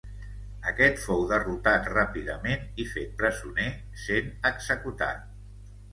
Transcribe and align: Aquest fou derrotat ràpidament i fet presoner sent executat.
Aquest 0.69 1.01
fou 1.01 1.19
derrotat 1.31 1.89
ràpidament 1.95 2.65
i 2.85 2.85
fet 2.95 3.13
presoner 3.21 3.67
sent 4.07 4.33
executat. 4.55 5.25